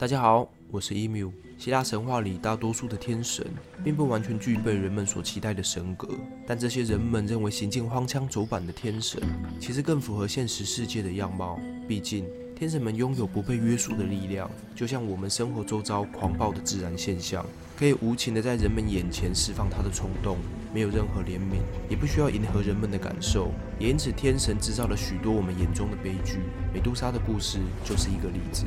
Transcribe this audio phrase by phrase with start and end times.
[0.00, 1.30] 大家好，我是 Emu。
[1.58, 3.46] 希腊神话里大多数的天神，
[3.84, 6.08] 并不完全具备人们所期待的神格，
[6.46, 9.20] 但这些人们认为行径荒腔走板的天神，
[9.60, 11.60] 其实更符合现实世界的样貌。
[11.86, 12.24] 毕竟，
[12.56, 17.44] 天神们拥有不被约束的力量，就像我们生活周遭狂暴的自然现象，
[17.78, 20.38] 可以无情的在人们眼前释放他的冲动，
[20.72, 21.60] 没有任何怜悯，
[21.90, 23.50] 也不需要迎合人们的感受。
[23.78, 26.38] 也因此，天神制造了许多我们眼中的悲剧。
[26.72, 28.64] 美杜莎的故事就是一个例子。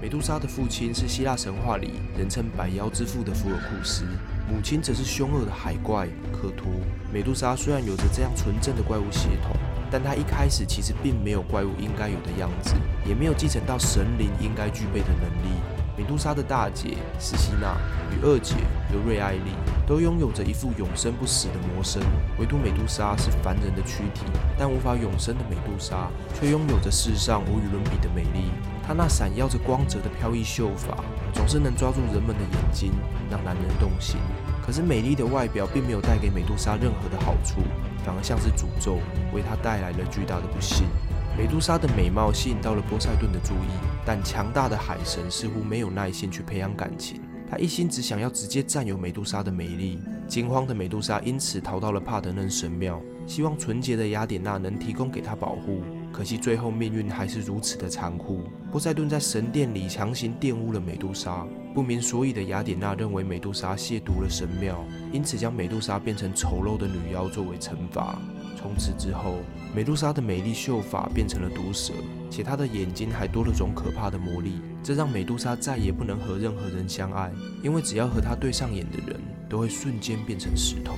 [0.00, 4.06] 美杜莎的父亲是希腊神话里人称百妖之父的福尔库斯，
[4.48, 6.72] 母亲则是凶恶的海怪科托。
[7.12, 9.54] 美杜莎虽然有着这样纯正的怪物血统，
[9.90, 12.72] 但她一开始其实并没有怪物应该有的样子，
[13.06, 15.60] 也没有继承到神灵应该具备的能力。
[15.98, 17.76] 美杜莎的大姐斯西娜
[18.10, 18.54] 与二姐
[18.90, 19.52] 尤瑞艾丽
[19.86, 22.00] 都拥有着一副永生不死的魔身，
[22.38, 24.22] 唯独美杜莎是凡人的躯体，
[24.58, 26.08] 但无法永生的美杜莎
[26.40, 28.50] 却拥有着世上无与伦比的美丽。
[28.90, 30.98] 她那闪耀着光泽的飘逸秀发，
[31.32, 32.90] 总是能抓住人们的眼睛，
[33.30, 34.16] 让男人动心。
[34.66, 37.60] 可是美丽的外表并没有带给美杜莎任何的好处，
[38.04, 38.98] 反而像是诅咒，
[39.32, 40.88] 为她带来了巨大的不幸。
[41.38, 43.70] 美杜莎的美貌吸引到了波塞顿的注意，
[44.04, 50.00] 但强大的海神似乎没有耐心去培养感情，他一心只想要直接占有美杜莎的美丽。
[50.26, 55.80] 惊慌的美杜莎因此逃到了帕德嫩神庙，希望纯洁的雅典娜能提供给她保护。
[56.12, 61.46] 可惜最后命运还是如此的残酷，波塞顿在神殿里强行玷污了美杜莎。
[61.72, 68.18] 不明所以的雅典娜认为美杜莎亵渎了神庙，因此将美杜莎变成丑陋的女妖作为惩罚。
[68.56, 69.36] 从此之后，
[69.72, 71.94] 美杜莎的美丽秀发变成了毒蛇，
[72.28, 77.30] 且她的眼睛还多了种可怕的魔力，这让美杜莎再也不能和任何人相爱，
[77.62, 80.94] 因为只要和她对上眼的人，都会瞬间变成石头。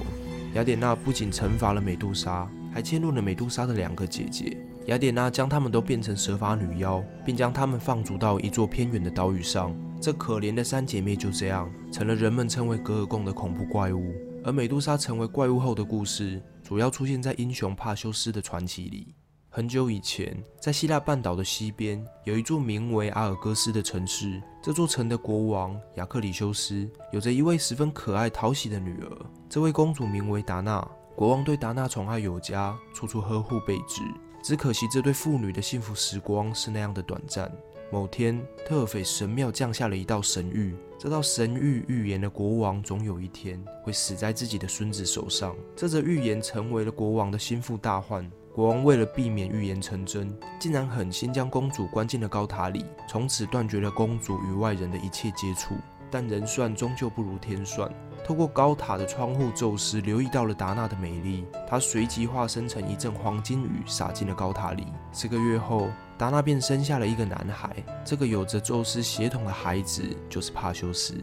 [0.55, 4.57] 雅典娜不仅惩罚了美杜莎，还迁怒了美杜莎的两个姐姐。
[4.87, 9.75] 雅典娜将她们都变成蛇发女妖，并将她们放逐到一座偏远的岛屿上。
[10.01, 14.13] 这可怜的三姐妹就这样成了人们称为格尔贡的恐怖怪物。
[14.45, 16.43] 而美杜莎成为怪物后的故事。
[16.63, 19.15] 主要出现在英雄帕修斯的传奇里。
[19.51, 24.41] 很久以前，在希腊半岛的西边，有一座名为阿尔戈斯的城市。
[24.63, 30.89] 这座城的国王雅克里修斯有着一位十分可爱讨喜的女儿，这位公主名为达娜。
[31.15, 34.01] 国王对达娜宠爱有加，处处呵护备至。
[34.43, 37.51] 只可惜，这对父女的幸福时光是那样的短暂。
[37.93, 40.75] 某天，特尔斐神庙降下了一道神谕。
[40.99, 45.55] 这道神谕预言了国王总有一天会死在自己的孙子手上。
[45.77, 48.29] 这则预言成为了国王的心腹大患。
[48.53, 55.75] 国王为了避免预言成真，竟然狠心将公主关进了高塔里，从此断绝了公主与外人的一切接触。
[56.11, 57.91] 但人算终究不如天算。
[58.25, 64.87] 透过高塔的窗户，宙斯留意到了达娜的美丽，他随即化身成一阵黄金雨，洒进了高塔里。
[65.13, 67.75] 四个月后，达娜便生下了一个男孩。
[68.05, 71.15] 这个有着宙斯血统的孩子就是帕修斯。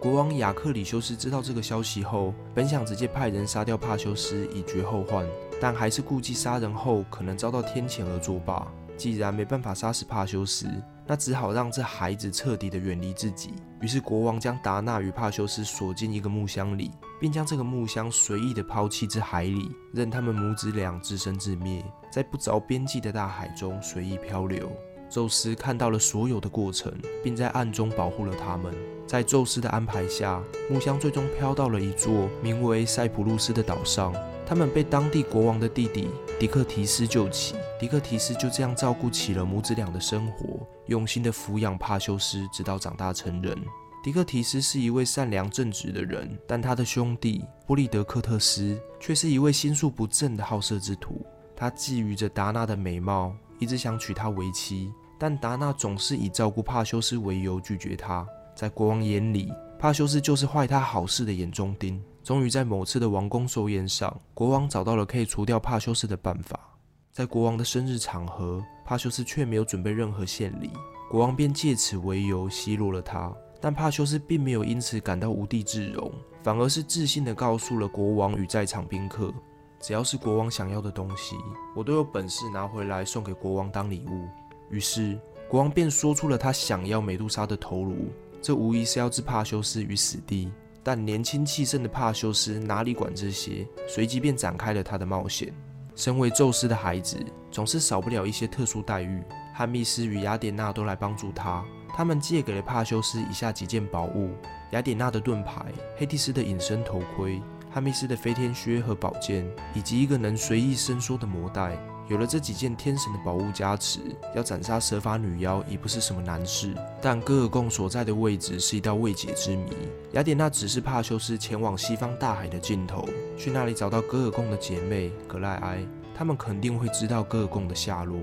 [0.00, 5.24] 国王雅克里修斯知道这个消息后，本想直接派人杀掉帕修斯以绝后患，
[5.60, 8.66] 但还是顾忌杀人后可能遭到天谴而作罢。
[8.96, 10.66] 既然没办法杀死帕修斯，
[11.08, 13.54] 那只好让这孩子彻底的远离自己。
[13.80, 21.82] 于是国王将达纳与帕修斯锁进一个木箱里，并将这个木箱随意的抛弃至海里，任他们母子俩自生自灭，
[22.12, 24.70] 在不着边际的大海中随意漂流。
[25.08, 26.92] 宙斯看到了所有的过程，
[27.24, 28.74] 并在暗中保护了他们。
[29.06, 34.14] 在宙斯的安排下，木箱最终飘到了一座名为塞浦路斯的岛上。
[34.46, 43.58] 他们被当地国王的弟弟迪克提斯救起，迪克提斯就这样照顾起了母子俩的生活，用心的抚养帕修斯，直到长大成人。
[44.04, 51.26] 迪克提斯是一位善良正直的人，但他的兄弟波利德克特斯却是一位心术不正的好色之徒。
[51.56, 58.24] 他觊觎着达娜的美貌，一直想娶她为妻，但达娜总是以照顾帕修斯为由拒绝他。
[58.54, 62.00] 在国王眼里，帕修斯就是坏他好事的眼中钉。
[62.28, 66.60] 终于在某次的王宫寿宴上，国王找到了可以除掉帕修斯的办法。
[67.10, 70.70] 在国王的生日场合，帕修斯却没有准备任何献礼，
[71.10, 73.34] 国王便借此为由奚落了他。
[73.62, 79.32] 但帕修斯并没有因此感到无地自容，反而是自信地告诉了国王与在场宾客：
[79.80, 81.34] 只要是国王想要的东西，
[81.74, 84.28] 我都有本事拿回来送给国王当礼物。
[84.68, 88.10] 于是，国王便说出了他想要美杜莎的头颅，
[88.42, 90.52] 这无疑是要置帕修斯于死地。
[90.88, 95.52] 但年轻气盛的帕修斯哪里管这些，随即便展开了他的冒险。
[95.94, 97.18] 身为宙斯的孩子，
[97.50, 99.22] 总是少不了一些特殊待遇。
[99.52, 101.62] 汉密斯与雅典娜都来帮助他，
[101.94, 104.30] 他们借给了帕修斯以下几件宝物：
[104.72, 105.66] 雅典娜的盾牌、
[105.98, 111.76] 黑蒂斯的隐身头盔、汉密斯的飞天靴和宝剑，以及一个能随意伸缩的魔带。
[112.08, 114.00] 有了这几件天神的宝物加持，
[114.34, 116.74] 要斩杀蛇发女妖已不是什么难事。
[117.02, 119.70] 但戈尔贡所在的位置是一道未解之谜。
[120.12, 123.06] 雅典娜只是帕修斯前往西方大海的尽头，
[123.36, 128.18] 去那里找到戈尔贡的姐妹格莱埃，他们肯定会知道戈尔贡的下落。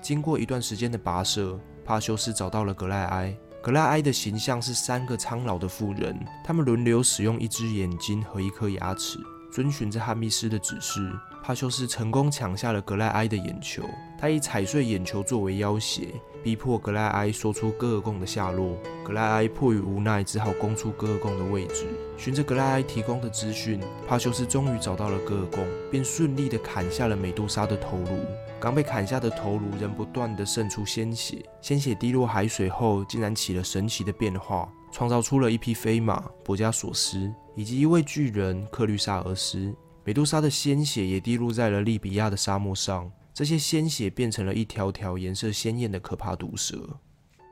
[0.00, 3.36] 经过一段时间的跋涉，帕修斯找到了格莱埃。
[3.62, 9.18] 格莱埃的形象是三个苍老的妇人，他们轮流使用一只眼睛和一颗牙齿，
[9.52, 11.12] 遵循着汉密斯的指示。
[11.46, 13.84] 帕修斯成功抢下了格莱埃的眼球，
[14.18, 16.08] 他以踩碎眼球作为要挟，
[16.42, 18.76] 逼迫格莱埃说出戈尔贡的下落。
[19.04, 21.86] 格莱埃迫于无奈，只好供出戈尔贡的位置。
[22.16, 28.26] 循着格莱埃提供的资讯，帕修斯终于找到了戈尔贡，便顺利地砍下了美杜莎的头颅。
[28.58, 39.72] 刚被砍下的头颅仍不断地渗出鲜血，鲜血滴落海水后，竟然起了神奇的变化，创造出了一匹飞马博加索斯，以及一位巨人克律萨俄斯。
[40.06, 46.78] 美杜莎的鲜血也滴落在了利比亚的沙漠上，这些鲜血变成了一条条颜色鲜艳的可怕毒蛇。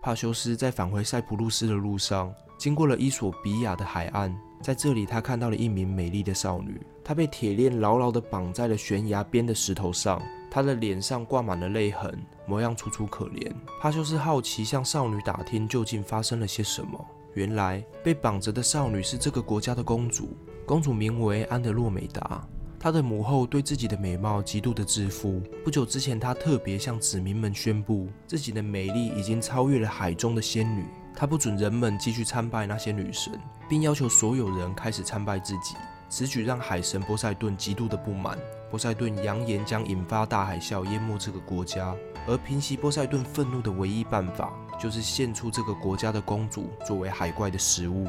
[0.01, 12.17] 帕修斯在返回塞浦路斯的路上，经过了伊索比亚的海岸，在这里他看到了一名美丽的少女，她被铁链牢牢地绑在了悬崖边的石头上，她的脸上挂满了泪痕，
[12.47, 13.53] 模样楚楚可怜。
[13.81, 20.37] 帕修斯好奇向少女打听究竟发生了些什么，原来被绑着的少女是这个国家的公主。
[20.67, 22.43] 公主名为安德洛美达，
[22.81, 25.43] 她的母后对自己的美貌极度的自负。
[25.63, 30.87] 不久之前，她特别向子民们宣布，自己的美丽已经超越了海中的仙女。
[31.15, 33.39] 她不准人们继续参拜那些女神，
[33.69, 35.77] 并要求所有人开始参拜自己。
[36.09, 38.39] 此举让海神波塞顿极度的不满。
[38.71, 41.95] 波塞顿扬言将引发大海啸，淹没这个国家。
[42.27, 44.51] 而平息波塞顿愤怒的唯一办法，
[44.81, 48.07] 就是献出这个国家的公主作为海怪的食物。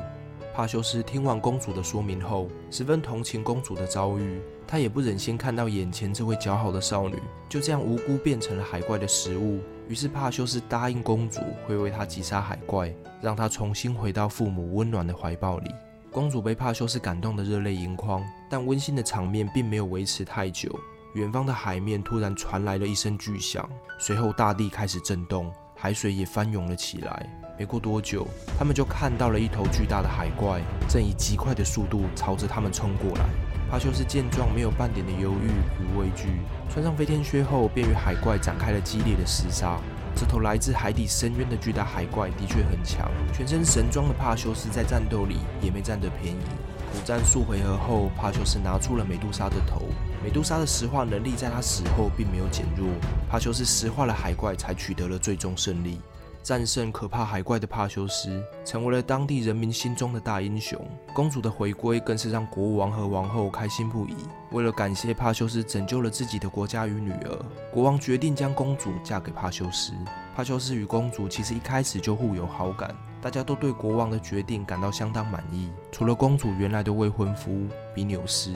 [0.56, 4.40] 帕修斯听完公主的说明后，十分同情公主的遭遇。
[4.66, 9.60] 他也不忍心看到眼前这位姣好的少女就这样无辜变成了海怪的食物。
[9.90, 15.70] 于是帕修斯答应公主会为她击杀海怪，让她重新回到父母温暖的怀抱里。
[16.10, 20.74] 公主被帕修斯感动得热泪盈眶，但温馨的场面并没有维持太久。
[21.16, 23.70] 远方的海面突然传来了一声巨响，
[24.00, 27.45] 随后大地开始震动，海水也翻涌了起来。
[27.58, 33.26] 没过多久，他们就看到了一头巨大的海怪，正以极快的速度朝着他们冲过来。
[33.72, 35.50] 帕修斯见状，没有半点的犹豫
[35.80, 36.28] 与畏惧，
[36.70, 39.80] 穿上飞天靴后，便与海怪展开了激烈的厮杀。
[40.16, 46.40] 这头来自海底深渊的巨大海怪的确很强，全身神装的帕修斯在战斗里也没占得便宜。
[46.92, 49.82] 苦战数回合后，帕修斯拿出了美杜莎的头。
[50.24, 52.88] 美杜莎的石化能力在他死后并没有减弱，
[53.30, 56.00] 帕修斯石化了海怪，才取得了最终胜利。
[56.46, 60.80] 战胜可怕海怪的帕修斯，成为了当地人民心中的大英雄。
[61.12, 64.16] 公主的回归更是让国王和王后开心不已。
[64.52, 69.92] 为了感谢帕修斯拯救了自己的国家与女儿，国王决定将公主嫁给帕修斯。
[70.36, 75.72] 帕修斯与公主其实一开始就互有好感，大家都对国王的决定感到相当满意。
[75.92, 77.66] 除了公主原来的未婚夫
[77.96, 78.54] 比纽斯。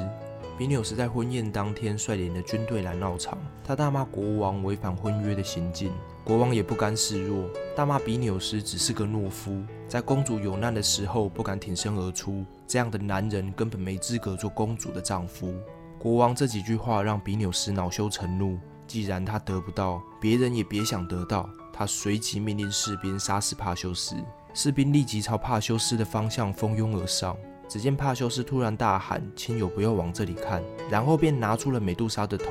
[0.59, 5.89] 比纽斯在婚宴当天率领的军队来闹场，他大骂国王违反婚约的行径，
[6.21, 15.53] 国王也不甘示弱，大骂比纽斯只是个懦夫，在公主有难的时候不敢挺身而出，这样的男人根本没资格做公主的丈夫。
[15.97, 21.50] 国王这几句话让比纽斯恼羞成怒，既然他得不到，别人也别想得到。
[21.72, 24.17] 他随即命令士兵杀死帕修斯，
[24.53, 27.34] 士兵立即朝帕修斯的方向蜂拥而上。
[27.69, 32.47] 只见帕修斯突然大喊：“亲友不要往这里看！”然后便拿出了美杜莎的头。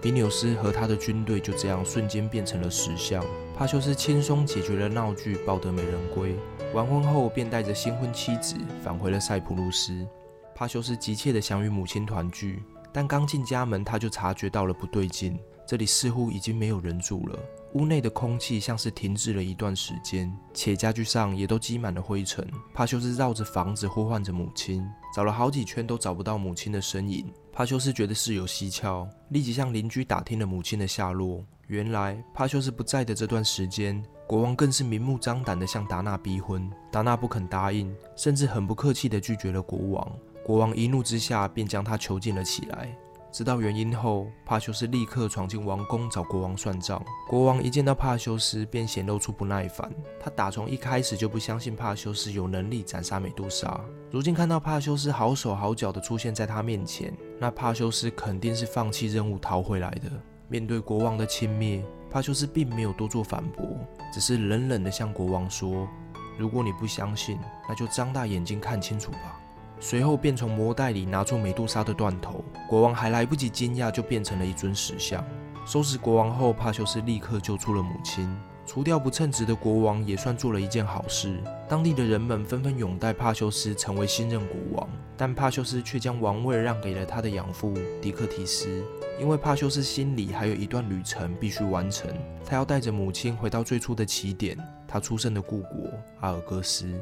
[0.00, 3.22] 比纽斯和他的军队就这样瞬间变成了石像。
[3.54, 6.34] 帕修斯轻松解决了闹剧，抱得美人归。
[6.72, 10.08] 完婚后，便带着新婚妻子返回了塞浦路斯。
[10.54, 12.62] 帕修斯急切地想与母亲团聚，
[12.92, 17.38] 但刚进家门，他就察觉到了不对劲，这里似乎已经没有人住了。
[17.74, 22.46] 屋内的空气像是停滞了一段时间，且家具上也都积满了灰尘。
[22.74, 27.32] 帕修斯绕着房子呼唤着母亲，找了好几圈都找不到母亲的身影。
[27.50, 31.42] 帕修斯觉得事有蹊跷，立即向邻居打听了母亲的下落。
[31.68, 36.70] 原来帕修斯不在的这段时间，国王更是明目张胆地向达纳逼婚。
[36.90, 40.12] 达纳不肯答应，甚至很不客气地拒绝了国王。
[40.44, 42.88] 国王一怒之下，便将他囚禁了起来。
[43.30, 47.02] 知道原因后，帕修斯立刻闯进王宫找国王算账。
[47.26, 49.90] 国王一见到帕修斯，便显露出不耐烦。
[50.20, 53.80] 他打从一开始就不相信帕修斯有能力斩杀美杜莎。
[54.10, 60.10] 如今看到帕修斯好手好脚的出现在他面前，那帕修斯肯定是放弃任务逃回来的。
[60.48, 63.66] 面对国王的轻蔑，帕修斯并没有多做反驳，
[64.12, 65.88] 只是冷冷地向国王说
[66.36, 69.38] ：“如果你不相信，那就张大眼睛看清楚吧。”
[69.84, 75.24] 随后便从魔袋里拿出美杜莎的断头，国王还来不及惊讶，就变成了一尊石像。
[75.66, 78.32] 收拾国王后，帕修斯立刻救出了母亲。
[78.64, 81.42] 除掉不称职的国王，也算做了一件好事。
[81.68, 88.84] 当地的人们纷纷拥戴帕修斯成为新任国王，但帕修斯却将王位让给了他的养父迪克提斯，
[89.20, 92.08] 因为帕修斯心里还有一段旅程必须完成，
[92.46, 96.94] 他要带着母亲回到最初的起点，他出生的故国阿尔戈斯。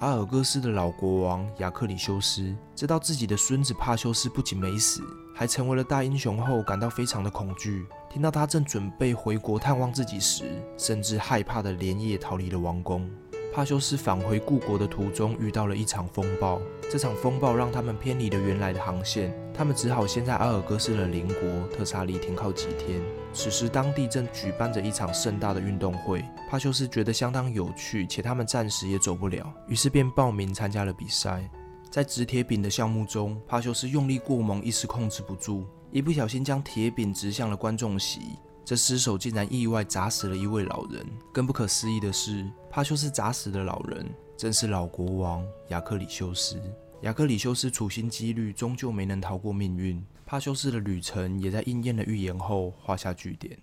[0.00, 5.02] 阿尔戈斯的老国王亚克里修斯知道自己的孙子帕修斯不仅没死，
[5.34, 7.84] 还成为了大英雄后，感到非常的恐惧。
[8.08, 10.44] 听到他正准备回国探望自己时，
[10.76, 13.10] 甚至害怕的连夜逃离了王宫。
[13.52, 23.02] 帕修斯返回故国的途中遇到了一场风暴，这场风暴让他们偏离了原来的航线，他们只好先在阿尔戈斯的邻国特萨利停靠几天。
[23.32, 31.48] 此时当地正举办着一场盛大的运动会，帕修斯觉得相当有趣，且他们暂时也走不了，于是便报名参加了比赛。
[31.90, 38.20] 在掷铁饼的项目中，帕修斯用力过猛，一时控制不住，一不小心将铁饼掷向了观众席。
[38.64, 41.06] 这失手竟然意外砸死了一位老人。
[41.32, 44.06] 更不可思议的是，帕修斯砸死的老人
[44.36, 46.60] 正是老国王亚克里修斯。
[47.02, 50.04] 亚克里修斯处心积虑，终究没能逃过命运。
[50.30, 53.58] 帕修斯的旅程也在应验了预言后画下句点。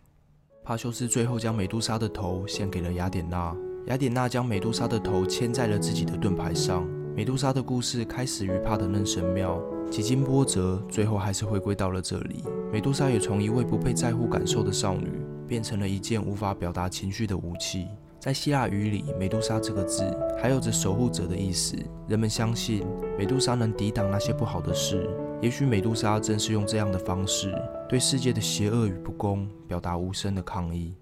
[0.63, 3.55] 帕修斯最后将美杜莎的头献给了雅典娜，
[3.85, 6.83] 雅典娜将美杜莎的头牵在了自己的盾牌上。
[7.15, 9.61] 美杜莎的故事开始于帕德嫩神庙。
[9.91, 12.43] 几经波折，最后还是回归到了这里。
[12.73, 17.85] 美杜莎也从一位不被在乎感受的少女，变成了一件无法表达情绪的武器。
[18.19, 20.03] 在希腊语里，“美杜莎”这个字
[20.41, 21.77] 还有着守护者的意思。
[22.07, 22.83] 人们相信
[23.19, 25.07] 美杜莎能抵挡那些不好的事。
[25.45, 27.53] 也许美杜莎正是用这样的方式，
[27.87, 30.95] 对世界的邪恶与不公表达无声的抗议。